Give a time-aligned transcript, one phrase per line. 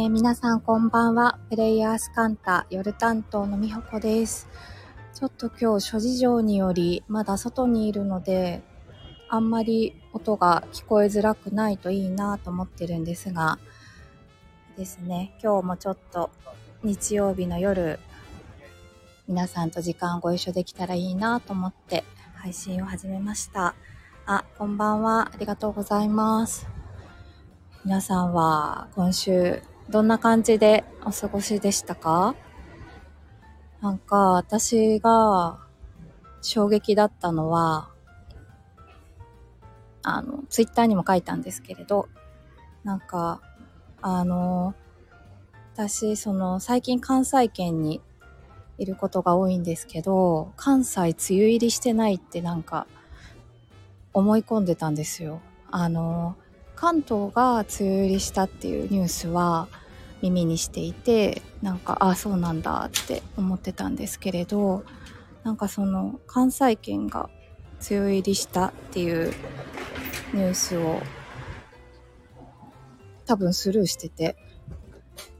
[0.00, 1.38] えー、皆さんこんばんは。
[1.50, 4.48] プレイヤースカンタ夜担当のみほこです。
[5.12, 8.62] ちょっと今日諸事情によりまだ外にいるので、
[9.28, 13.58] あんまり音が聞こえづらくないといいなと思ってるんですが、
[14.78, 16.30] ですね、今日もちょっと
[16.82, 17.98] 日曜日の夜、
[19.28, 22.04] 皆さんと時間ご一緒できたらいいなと思って
[22.36, 23.74] 配信を始めました。
[24.24, 25.30] あ、こんばんは。
[25.34, 26.66] ありがとうございます。
[27.84, 32.36] 皆さんは今週どんな感じでお過ごしでしたか？
[33.80, 35.58] なんか私が
[36.42, 37.90] 衝撃だったのは、
[40.02, 42.08] あの、ツイッターにも書いたんですけれど、
[42.84, 43.40] なんか、
[44.00, 44.74] あの、
[45.74, 48.00] 私、その、最近関西圏に
[48.78, 52.86] いることが多いんですけど、関西梅雨入りしてないってなんか、
[54.12, 55.40] 思い込んでたんですよ。
[55.70, 56.36] あの、
[56.76, 59.68] 関東が梅雨入りしたっていうニュースは、
[60.22, 64.84] 耳にしていてなんかああそうなんだって思ってたんですけれど
[65.42, 67.30] なんかその関西圏が
[67.88, 69.32] 梅雨入りしたっていう
[70.34, 71.00] ニュースを
[73.26, 74.36] 多分スルーしてて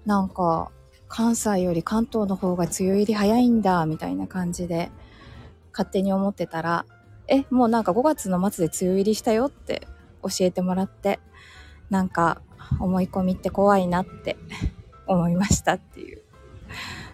[0.07, 0.71] なんか
[1.09, 4.91] 関西より関東の方が梅雨入り早いんだみたいな感じで
[5.73, 6.87] 勝手に思ってたら
[7.29, 9.87] えもうなんか5月の末で梅雨入りしたよって
[10.23, 11.21] 教えてもらって
[11.91, 12.41] なんか
[12.79, 14.37] 思い込みって怖いなって
[15.07, 16.23] 思いましたっていう。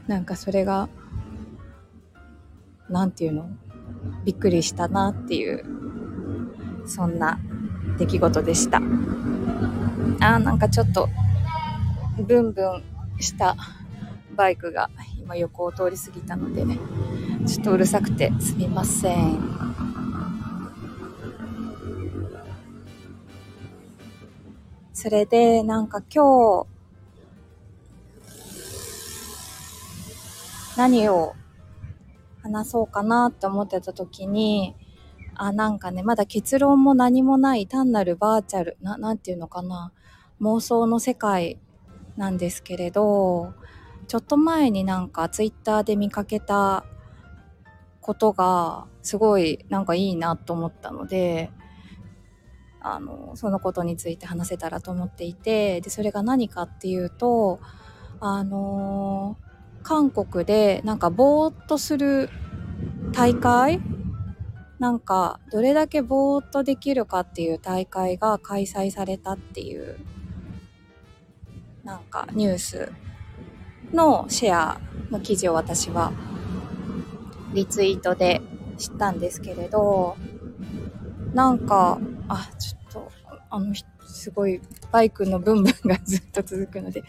[0.07, 0.89] なんかそれが
[2.89, 3.49] 何て言うの？
[4.25, 5.65] びっくりしたなっていう。
[6.87, 7.41] そんな
[7.99, 8.79] 出来事でした。
[8.79, 11.09] あーなんかちょっと
[12.27, 12.83] ブンブン
[13.21, 13.57] した
[14.37, 14.89] バイクが
[15.19, 16.79] 今横を通り過ぎたのでね
[17.47, 19.66] ちょっとうるさくてすみません。
[25.07, 26.67] それで、なんか今日、
[30.77, 31.37] 何を
[32.43, 34.75] 話そうかなって思ってた時に、
[35.37, 39.93] あ、なんかね、まだ結論も何もない単なるバーチャル、な、なんていうのかな、
[40.41, 41.61] 妄想の世界
[42.17, 43.55] なんですけれど、
[44.09, 46.85] ちょっと前になんかツイッターで見かけた
[48.01, 51.53] ことがすごいなんかいいなと思ったので、
[52.95, 57.61] あのそのことについて話せたらと思っていてでそれが何かっていうと
[58.21, 59.37] あの
[59.83, 62.31] 韓国でなんかぼーっとする
[63.13, 63.81] 大会
[64.79, 69.99] なんかどれだけぼーっとできるかっていう大会が開催されたっていう
[71.85, 72.93] なんかニュース
[73.93, 74.81] のシェア
[75.11, 76.13] の記事を私は
[77.55, 78.43] リツイートで
[78.77, 80.17] 知ったんですけれど
[81.33, 81.99] なんか
[82.29, 82.76] あちょ
[83.57, 83.75] あの、
[84.07, 84.61] すごい
[84.93, 87.03] バイクのブンブンがずっと続くので、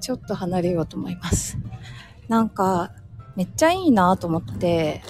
[0.00, 1.58] ちょっと離れようと思います。
[2.26, 2.92] なんか、
[3.36, 5.02] めっちゃいいなと思って、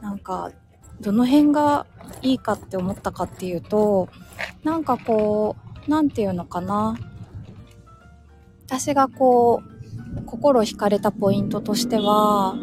[0.00, 0.50] なんか、
[1.00, 1.86] どの辺が
[2.20, 4.08] いいかって思ったかっていうと、
[4.64, 6.96] なんかこう、なんていうのかな。
[8.66, 9.62] 私がこ
[10.18, 12.56] う、心惹かれたポイントとしては、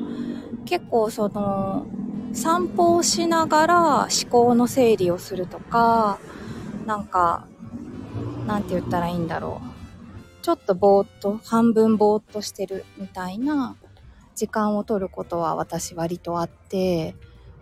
[0.65, 1.87] 結構その、
[2.33, 6.19] 散歩をしながら思考の整理をするとか、
[6.85, 7.47] なんか、
[8.47, 10.43] なんて言ったらいいんだろう。
[10.43, 13.75] ちょっとぼーっと、半分ぼーっとしてるみたいな
[14.35, 17.15] 時間を取ることは私割とあって、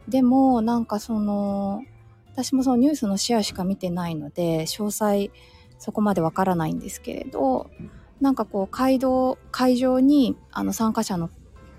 [0.07, 1.83] でもなんかその、
[2.31, 5.31] 私もそのニュースのシェアしか見てないので、詳細
[5.79, 7.69] そこまでわからないんですけれど、
[8.21, 11.29] なんかこう会場、会場にあの参加者の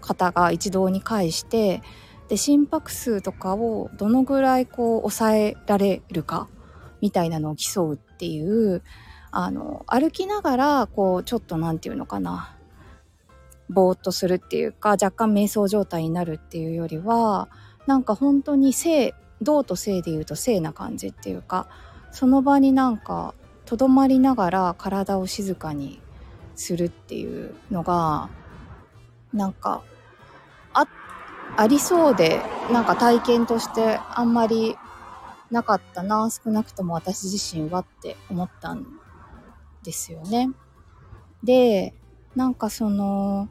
[0.01, 1.83] 方が一堂に会して、
[2.29, 6.49] で心拍数とかをどのぐらいこう抑えられるか
[7.01, 8.83] みたいなのを競うっていう
[9.31, 12.55] あの歩きながらこうちょっと何て言うのかな。
[13.71, 17.49] ぼーっとするっていうか若干瞑想状態になるっていうよりは
[17.87, 21.69] なんか本当に静動と静で言うと静な感じっていうか
[22.11, 23.35] その場になんか
[23.67, 26.01] とどまりながら体を静かに
[26.55, 28.31] するっていうのが
[29.35, 29.83] なんか
[31.57, 32.41] ありそうで、
[32.71, 34.77] なんか体験としてあんまり
[35.51, 38.87] なかったな、少なくとも私自身はって思ったん
[39.83, 40.51] ですよね。
[41.43, 41.95] で、
[42.37, 43.49] なんかその、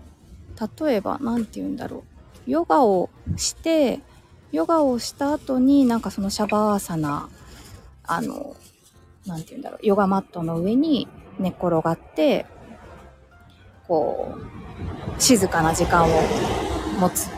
[0.80, 2.04] 例えば、何て言うんだろ
[2.48, 2.50] う。
[2.50, 4.02] ヨガをして、
[4.52, 7.30] ヨガをした後になんかそのシャバーサナ、
[8.04, 8.56] あの、
[9.26, 11.08] 何て言うんだろう、ヨガマットの上に
[11.40, 12.46] 寝っ転がって、
[13.88, 16.08] こう、静かな時間を
[17.00, 17.30] 持つ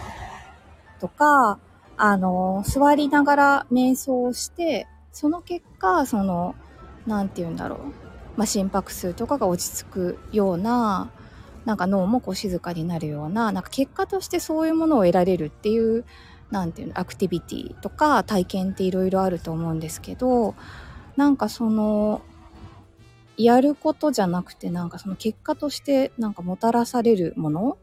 [0.99, 1.59] とか、
[1.97, 6.55] あの、座りながら瞑想をして、その結果、その、
[7.05, 7.79] なんて言うんだろう。
[8.37, 11.11] まあ、心拍数とかが落ち着くような
[11.65, 16.05] なんか脳もこう静かになるようななんか結果としてそういうものを得られるっていう
[16.49, 20.55] なんていうのアクティビティとか体験っていろいろあると思うんですけど
[21.15, 22.21] なんかその
[23.37, 27.77] やることじゃなくてなんかその結果としてなんかもたらされるもの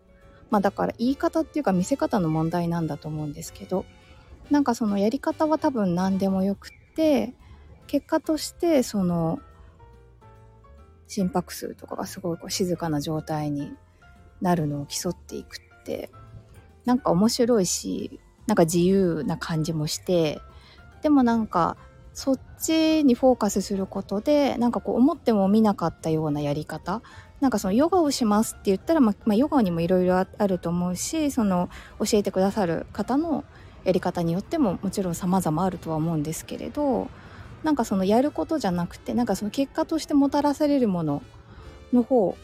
[0.50, 3.84] まあだから言い方っていうか見せ方の問題なんだと思うんですけど
[4.50, 7.34] なんかそのやり方は多分何でもよくって
[7.86, 9.40] 結果としてその
[11.08, 13.72] 心拍数とかがすごいこう静かな状態に
[14.40, 16.10] なるのを競っていくって
[16.84, 20.40] なんか面白いしなんか自由な感じもして
[21.02, 21.76] でもなんか
[22.12, 27.02] そっちにフォーカスすることでなんかこう思っても見なかったようなやり方
[27.40, 31.68] なんかそのヨガをしますって言ったら、まあ、ヨガにもいろいろあると思うしその
[31.98, 33.44] 教えてくださる方の
[33.84, 37.08] やり方によってももちろん様々あるとは思うんですけれど
[37.62, 41.22] なんかそのやることじゃなくてなんかその結果としてもたらされるもの
[41.92, 42.36] の方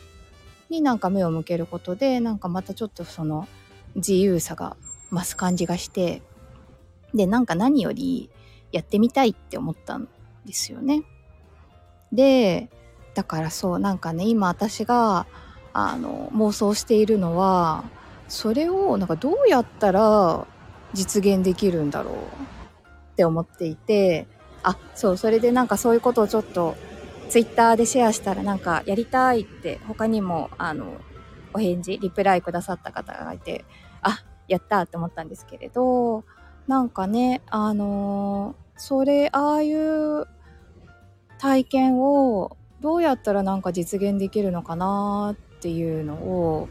[0.68, 3.48] になんか目を向けることでなんかまたちょっとその
[3.94, 4.76] 自由さが
[5.10, 6.22] 増す感じがして
[7.14, 8.30] でなんか何より
[8.72, 10.08] やってみたいって思ったん
[10.46, 11.02] ですよね。
[12.10, 12.70] で
[13.14, 15.26] だからそうなんかね今私が
[15.72, 17.84] あの妄想しているのは
[18.28, 20.46] それをなんかどうやったら
[20.94, 24.26] 実現できるんだろうって思っていて
[24.62, 26.76] あそうそれでなんかそういうことをちょっと
[27.28, 31.00] ツイッターでシェアしたらなんかやりたいって他にもあの
[31.54, 33.64] お返事リプライくださった方がいて
[34.02, 36.24] あやったって思ったんですけれど
[36.66, 40.26] なんかねあのそれああいう
[41.38, 46.68] 体験をどうやったらなんか実現できるのかなっていうのを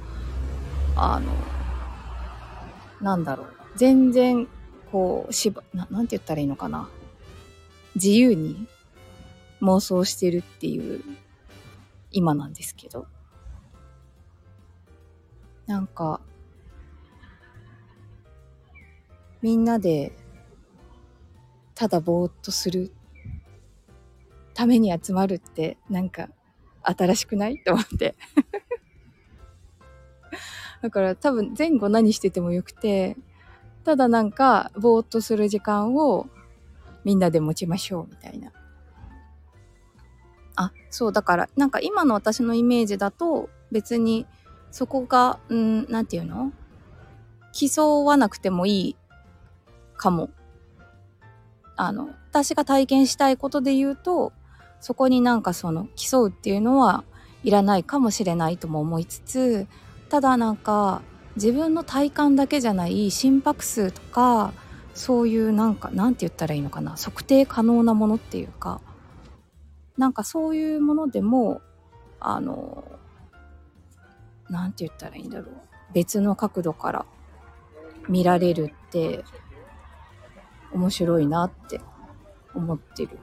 [0.98, 1.32] あの
[3.02, 3.48] なんだろう。
[3.78, 4.48] 全然
[4.92, 6.90] こうしばななんて言ったらいいのかな。
[7.96, 8.68] 自由に
[9.62, 11.02] 妄想してるっていう
[12.12, 13.08] 今なんですけど。
[15.66, 16.20] なんか
[19.42, 20.12] みんなで
[21.74, 22.92] ただぼーっとする
[24.62, 26.30] ために集まるってなんか
[26.84, 27.58] 新しくない？
[27.64, 28.16] と思って。
[30.84, 33.18] だから多分前後何しててもよくて
[33.84, 36.28] ただなんかぼーっとする時間を
[37.04, 38.52] みんなで持ちましょうみたいな。
[40.56, 44.28] あそうだからなんか今の私のイメージだと別に
[44.70, 46.52] そこがうん何て言うの？
[47.52, 48.96] 競わなくてもいい
[49.98, 50.30] かも。
[51.78, 54.34] あの、私が体験したいことで言うと、
[54.82, 57.06] そこになんかその競うっていうのは
[57.44, 59.68] いらないかもしれないとも思いつつ、
[60.10, 61.02] ただなんか
[61.36, 64.54] 自分の体感だけじゃない心拍数とか、
[64.94, 68.82] そういうなんか、なんて言ったらいいのかな、測定可能なものっていうか、
[69.98, 71.62] なんかそういうものでも、
[72.20, 72.84] あの、
[74.50, 75.56] なんて言ったらいいんだろう。
[75.94, 77.06] 別の角度から
[78.10, 79.24] 見られるって
[80.74, 81.80] 面白いなって
[82.54, 83.20] 思ってる。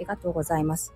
[0.00, 0.94] あ、りがとうございます。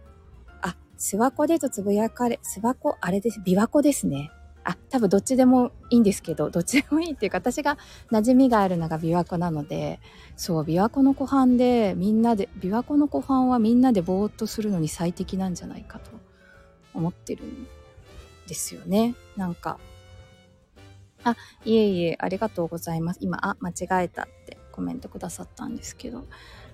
[0.62, 4.30] あ、諏訪湖でとつぶやかれ、諏訪湖、あれです、琵琶湖ですね。
[4.64, 7.76] あ、多分どっちでもいいんですけど、どっちでもいいっていうか、私が
[8.10, 10.00] 馴染みがあるのが琵琶湖なので、
[10.36, 16.10] そう、琵琶湖の湖畔でみんなで、琵琶湖の湖畔はみんなでぼーっとするのに最適なんじゃないかと
[16.94, 17.66] 思ってるん
[18.48, 19.14] ですよね。
[19.36, 19.78] なんか、
[21.24, 23.18] あ、いえいえ、ありがとうございます。
[23.20, 26.24] 今、あ、間違えたってコメントくださったんですけど、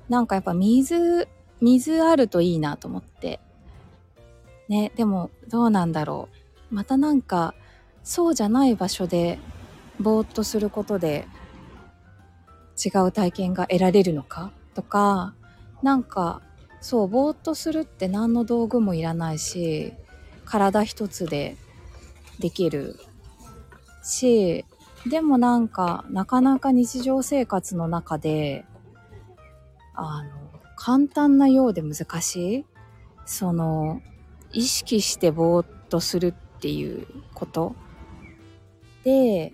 [0.09, 1.29] なんかやっぱ水、
[1.61, 3.41] 水あるといいなと思って。
[4.69, 6.29] ね、でもどうなんだろ
[6.71, 6.75] う。
[6.75, 7.55] またなんか、
[8.03, 9.39] そうじゃない場所で
[10.01, 11.27] ぼーっとすることで
[12.83, 14.53] 違う体験が得られるのか？
[14.75, 15.35] とか、
[15.83, 16.41] なんか、
[16.81, 19.93] そう、ぼーっとするって何の道具もいらないし、
[20.47, 21.57] 体一つで
[22.39, 22.99] できる
[24.03, 24.65] し、
[25.11, 28.65] でもなんか、なかなか日常生活の中で、
[29.95, 30.40] あの、
[30.83, 32.65] 簡単なようで難しい、
[33.27, 34.01] その、
[34.51, 37.77] 意識してぼーっとするっていうこと？
[39.05, 39.53] で、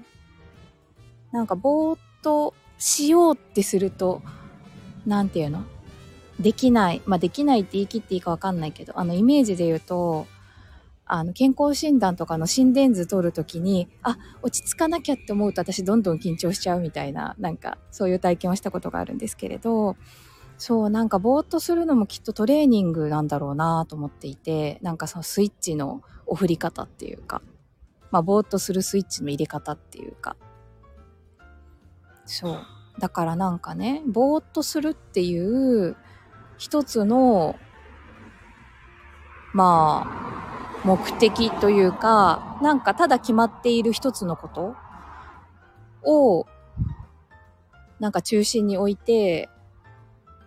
[1.33, 4.23] なんかぼーっとしようってすると、
[5.04, 5.64] なんていうの？
[6.38, 7.02] できない。
[7.06, 10.28] まあ、できないって言い切っていいかわかんないけど、あの、イメージで言うと、
[11.06, 19.97] あの、健康診断とかの心電図取るときに、あ、落ち着かなきゃって思うと私どんどん緊張しちゃうみたいな、なんかそういう体験をしたことがあるんですけれど、
[20.58, 27.42] そう、なんかぼーっとするのもきっとトレーニングなんだろうなと思っていて、なんかそのスイッチのお振り方っていうか、
[28.10, 30.36] まあぼーっとするスイッチの入れ方っていうか、
[32.25, 32.60] そう。
[32.98, 35.96] だからなんかね、ぼーっとするっていう
[36.56, 37.56] 一つの
[39.56, 44.76] まあ、目的というか、なんかただ決まっている一つのこと
[46.02, 46.46] を、
[47.98, 49.48] なんか中心に置いて、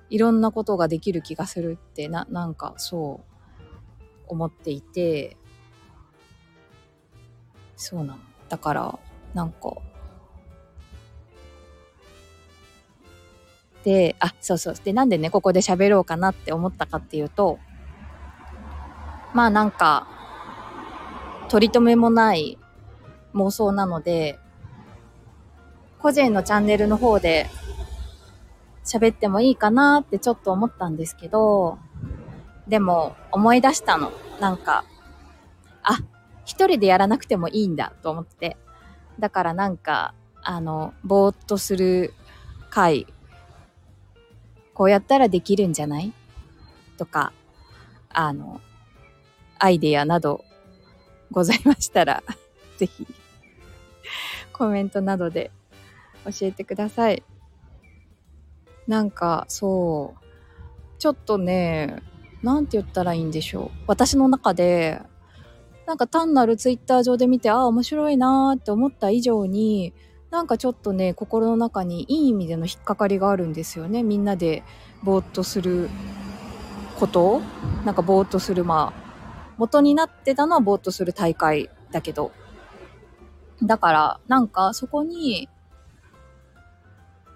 [0.09, 3.29] いろんなことができる気がするってな、なんかそう
[4.27, 5.37] 思っていて、
[7.75, 8.19] そうなの。
[8.49, 8.99] だから、
[9.33, 9.77] なんか、
[13.83, 14.75] で、あ、そうそう。
[14.83, 17.59] で、なんでね、ここで喋ろうかなって思ったかっていうと、
[19.33, 20.07] まあなんか、
[21.49, 22.57] 取り留めもない
[23.33, 24.39] 妄想なので、
[25.99, 27.47] 個人のチャンネルの方で
[28.89, 31.77] 喋ってもいいかなってちょっと思ったんですけど、
[32.67, 34.11] でも思い出したの。
[34.39, 34.83] なんか、
[35.83, 35.99] あ、
[36.43, 38.57] 一人でやらなくてもいいんだと思って。
[39.19, 42.15] だからなんか、あの、ぼーっとする
[42.71, 43.05] 回、
[44.73, 46.11] こうやったらできるんじゃない
[46.97, 47.31] とか、
[48.09, 48.59] あの、
[49.59, 50.43] アイデアなど
[51.31, 52.23] ございましたら、
[52.77, 53.05] ぜひ、
[54.51, 55.51] コメントなどで
[56.25, 57.23] 教えてください。
[58.89, 62.01] なんか、そう、ちょっとね、
[62.41, 63.83] なんて言ったらいいんでしょう。
[63.85, 64.99] 私の中で、
[65.85, 69.93] なんか単なるツイッター上で見て、ああ、面白いなーって思った以上に、
[70.31, 74.01] なんかちょっとね、心の中にいい意味での引っかかりがあるんですよね。
[74.01, 74.63] みんなで
[75.03, 75.87] ぼーっとする
[76.99, 77.41] こと
[77.85, 82.31] なんかぼーっとする、まあ、元になってたのはぼーっとする大会だけど。
[83.61, 85.47] だから、なんかそこに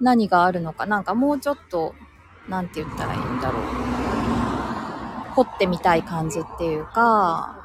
[0.01, 1.95] 何があるのか、なんかもうちょっと、
[2.49, 3.63] なんて言ったらいいんだろう。
[5.35, 7.57] 掘ってみたい感じっていうか、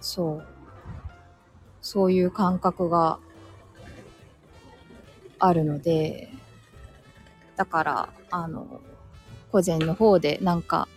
[0.00, 0.46] そう。
[1.80, 3.18] そういう感覚が
[5.38, 6.30] あるので、
[7.56, 8.80] だから、あの、
[9.50, 10.88] 個人の方でなんか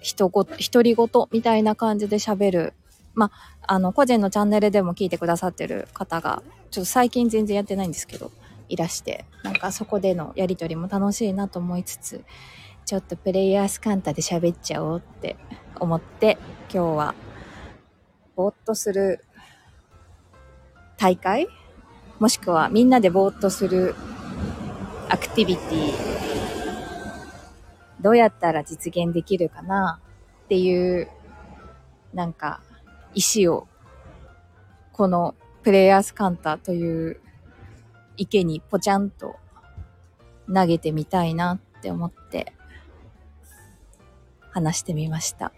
[0.00, 2.74] 人ご、独り言みたいな感じで喋る。
[3.14, 3.30] ま
[3.66, 8.30] あ、あの、個人のチャンネルでも聞いてくださってる方が、ちょっと最近全然やってないんですけど、
[8.68, 12.24] いらして、なんかそこでのやりとりも楽しいなと思いつつ、
[12.84, 15.36] ちょっとプレイヤースカンタで喋っちゃおうって
[15.80, 16.38] 思って、
[16.72, 17.14] 今日は、
[18.36, 19.24] ぼーっとする
[20.96, 21.48] 大会？
[22.18, 23.94] もしくはみんなでぼーっとする
[25.08, 25.92] アクティビティ？
[28.00, 30.00] どうやったら実現できるかな？
[30.44, 31.08] っていう、
[32.14, 32.60] なんか、
[33.14, 33.66] 石を、
[34.92, 35.34] この
[35.68, 37.20] プレイヤースカンタという
[38.16, 39.36] 池にポチャンと
[40.50, 42.54] 投げてみたいなって思って
[44.50, 45.52] 話してみました。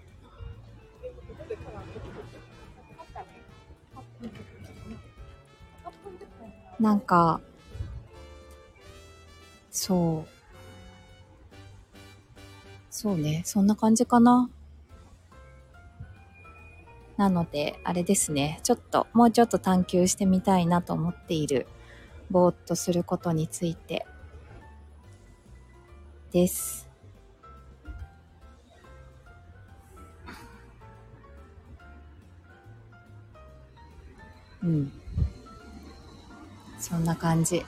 [6.80, 7.40] なんか、
[9.70, 10.28] そう。
[12.90, 13.42] そうね。
[13.44, 14.50] そんな感じかな。
[17.20, 18.60] なので、あれですね。
[18.62, 21.66] ちょっと、もうちょっと探求してみたいなと思っている、
[22.30, 24.06] ぼーっとすることについて、
[26.32, 26.88] です。
[34.62, 34.90] うん。
[36.78, 37.62] そんな感じ。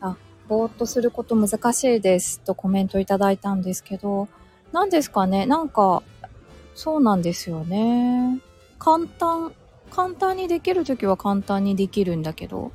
[0.00, 0.16] あ
[0.48, 4.26] ぼーっとすること難しいですとコメントいただいたんですけど、
[4.72, 5.46] 何ですかね。
[5.46, 6.02] なんか、
[6.74, 8.40] そうなんですよね。
[8.78, 9.52] 簡単、
[9.90, 12.72] 簡単にできるときは簡単にできるんだけど、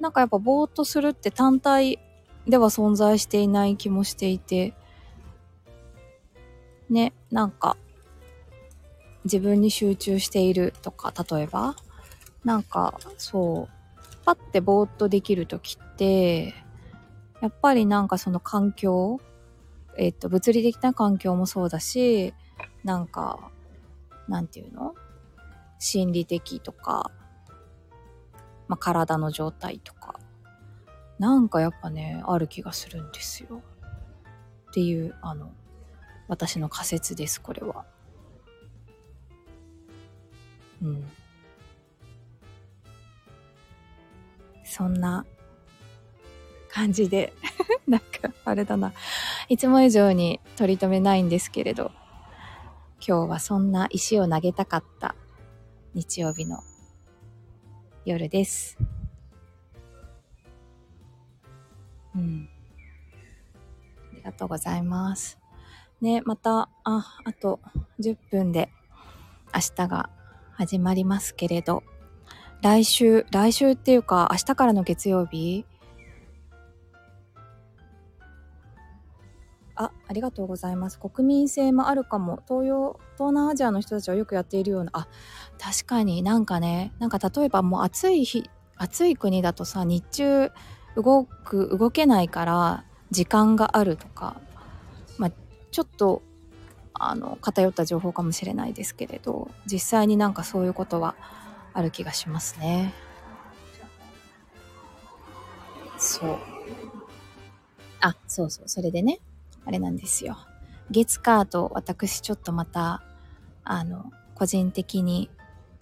[0.00, 1.98] なんかやっぱぼーっとするって単体
[2.46, 4.74] では存在していない気もしていて、
[6.90, 7.76] ね、なんか、
[9.24, 11.76] 自分に集中しているとか、例えば、
[12.44, 16.54] なんか、そう、パッてぼーっとできるときって、
[17.40, 19.20] やっぱりなんかその環境、
[19.96, 22.34] えっと、物理的な環境もそうだし、
[22.82, 23.50] なんか、
[24.28, 24.94] なんていうの？
[25.78, 27.10] 心理的とか、
[28.68, 30.18] まあ、体の状態とか、
[31.18, 33.62] なんかやっぱね、ある気がするんですよ。
[34.70, 35.52] っていう、あの、
[36.26, 37.84] 私の仮説です、これは。
[40.82, 41.04] うん。
[44.64, 45.26] そんな
[46.74, 47.32] 感じで
[47.86, 48.92] なんかあれだな。
[49.48, 51.92] いつも以上に取り留めないんですけれど、
[53.06, 55.14] 今日はそんな石を投げたかった
[55.94, 56.64] 日曜日の
[58.04, 58.76] 夜です。
[62.16, 62.48] うん。
[64.12, 65.38] ありがとうございます。
[66.00, 67.60] ね、また、あ、あと
[68.00, 68.68] 10分で
[69.54, 70.10] 明日が
[70.50, 71.84] 始まりますけれど、
[72.62, 75.64] 来週、来週っていうか、明日からの月曜日
[79.76, 80.98] あ、ありがとうございます。
[80.98, 82.42] 国民性もあるかも。
[82.48, 85.08] 東洋、東南アジアの人たちはよくやっているような、あ、
[85.58, 90.52] 確かになんかね、なんか例えばもう暑い日、暑い国だとさ、日中
[90.96, 94.40] 動く、動けないから時間があるとか、
[95.18, 95.32] まあ、
[95.70, 96.22] ちょっと、
[96.92, 101.16] あの、偏った情報かもしれないですけれど、実際になんかそういうことは
[101.72, 102.94] ある気がしますね。
[105.98, 106.38] そう。
[108.00, 109.20] あ、そうそう、それでね、
[109.64, 110.36] あれなんですよ。
[110.90, 113.02] 月カード、私ちょっとまた、
[113.64, 115.30] あの、個人的に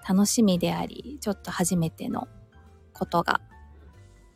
[0.08, 2.28] 楽しみであり、ちょっと初めての
[2.92, 3.40] ことが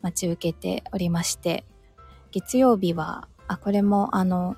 [0.01, 1.65] 待ち受けておりまして、
[2.31, 4.57] 月曜日は、あ、これもあの、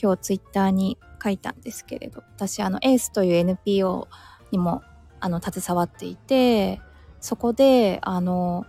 [0.00, 4.08] 今日ツイッターに書いたんですけれど、私あの、エースという NPO
[4.50, 4.82] にも、
[5.20, 6.80] あの、携わっていて、
[7.20, 8.66] そこで、あの、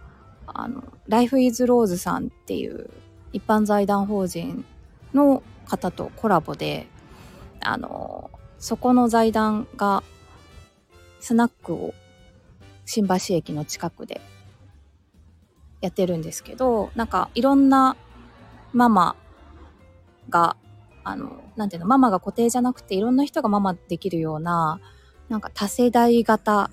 [0.47, 2.89] あの、Life is Rose さんっていう
[3.33, 4.65] 一般財団法人
[5.15, 6.87] の方とコラボで
[7.61, 8.29] あの
[8.59, 10.03] そこの財団が
[11.19, 11.93] スナックを
[12.85, 14.21] 新橋駅の近くで
[15.81, 17.95] やってるんですけどなんかいろんな
[18.73, 19.15] ママ
[20.29, 20.55] が
[21.03, 24.79] あのなんていうのママが固定じゃなくていろんな人がママできるような
[25.29, 26.69] なんか多世代型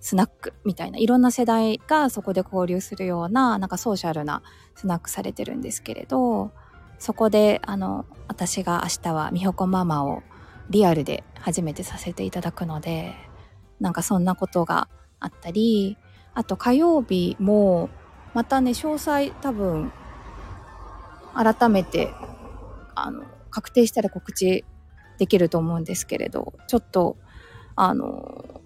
[0.00, 4.42] スナックみたいないろんな世代がそこで交流するようななんかソーシャルな
[4.74, 6.50] スナックされてるんですけれど
[7.02, 10.22] そこであの私が明日は美穂子ママを
[10.70, 13.12] リアルで初めてさせていただくので
[13.80, 14.86] なんかそんなことが
[15.18, 15.98] あったり
[16.32, 17.90] あと火曜日も
[18.34, 19.90] またね詳細多分
[21.34, 22.14] 改めて
[22.94, 24.64] あの確定したら告知
[25.18, 27.16] できると思うんですけれどちょっと
[27.74, 28.62] あの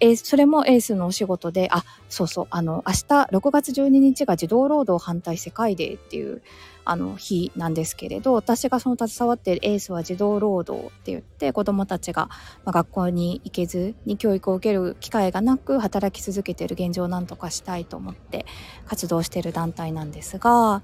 [0.00, 2.98] えそれもエースのお仕事で、あ、そうそう、あの、明日
[3.30, 6.42] 6月12日が児童労働反対世界デーっていう
[6.84, 12.28] あの日なんですけれど、私がその携わっているエースは児童労働って言って、子供たちが、
[12.64, 18.46] まあ、学校に行けずに教育を受ける機会がなく働き続けている現状を何とかしたいと思って
[18.86, 20.82] 活動している団体なんですが、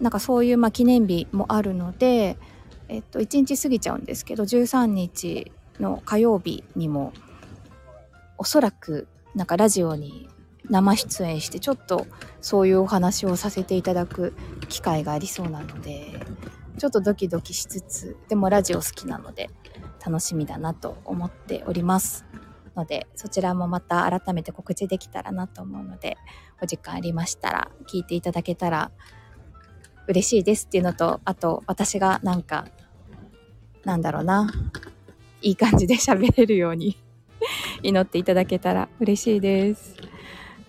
[0.00, 2.36] なんかそういうまあ記念日もあるので、
[2.88, 7.12] えっと、1日過ぎちゃうんですけど、13日の火曜日にも、
[8.38, 10.28] おそらくなんかラジオに
[10.68, 12.06] 生出演してちょっと
[12.40, 14.34] そういうお話をさせていただく
[14.68, 16.20] 機会がありそうなので
[16.78, 19.50] ちょっとドキドキしつつでもラジオ好きなので
[20.04, 22.24] 楽しみだなと思っております
[22.74, 26.16] のでそちらもまた改めて告知できたらなと思うので
[26.62, 28.90] お時間ありましたら聞いていただけたら
[30.06, 32.66] 嬉しいですっていうのとあと私がなんか
[33.84, 34.50] なんだろうな
[35.42, 36.96] いい感じで喋れるように
[37.82, 39.96] 祈っていただけたら嬉しいです。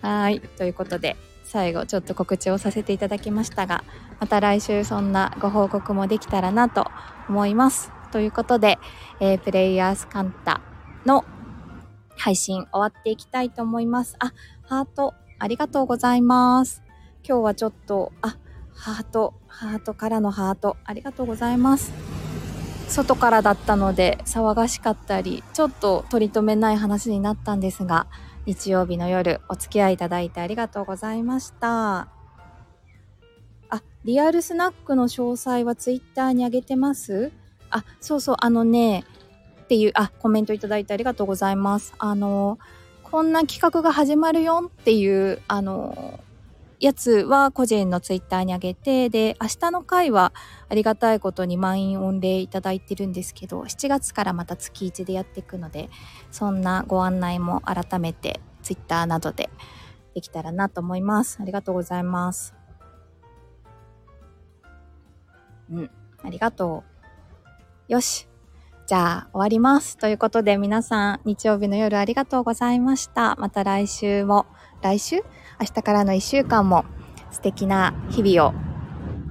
[0.00, 0.40] はい。
[0.40, 1.16] ということで、
[1.52, 3.84] 最後ちょっと告知をさせていただきましたが、
[4.20, 6.86] また来週そんなご報告もできたらなと
[7.28, 7.92] 思います。
[8.10, 8.78] ということで、
[9.20, 10.62] えー、プレイヤースカンタ
[11.04, 11.26] の
[12.16, 14.16] 配信終わっていきたいと思います。
[14.18, 16.82] あ、ハート、ありがとうございます。
[17.22, 18.38] 今日はちょっと、あ、
[18.74, 21.92] ハート、ハートからのハート、ありがとうございます。
[22.88, 28.06] 外からだったので騒がしかったりちょっと取り留めない話になったんですが
[28.46, 32.08] 日曜日の夜お付き合いいただいてありがとうございました。
[33.70, 37.30] あリアルスナックの詳細はツイッターに上げてます？
[37.70, 39.04] あそうそうあのね
[39.62, 41.94] っていうあコメントいただいてありがとうございます。
[41.98, 42.58] あの
[43.04, 46.18] こんな企画が始まるよっていうあの
[46.82, 50.32] やつは個人のツイッターに上げて、で、明日の回は
[50.68, 55.90] ありがたいことに満員御礼いただいてるんですけど、7月からまた月1でやっていくので、
[56.32, 59.48] そんなご案内も改めてツイッターなどで
[60.14, 61.38] できたらなと思います。
[61.40, 62.52] ありがとうございます。
[65.70, 65.90] うん、
[66.24, 66.82] ありがと
[67.88, 67.92] う。
[67.92, 68.26] よし。
[68.88, 69.96] じゃあ終わります。
[69.98, 73.36] ということで皆さん日曜日の夜ありがとうございました。
[73.36, 74.46] また来週も、
[74.82, 75.16] 来週？
[75.60, 76.84] 明日からの1週間も
[77.30, 78.54] 素敵な日々を、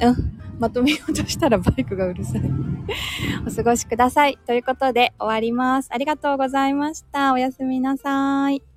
[0.01, 2.41] うん、まとめようとしたらバイクがうるさい
[3.47, 4.37] お過ごしください。
[4.45, 5.89] ということで終わります。
[5.91, 7.33] ありがとうございました。
[7.33, 8.70] おやすみなさい。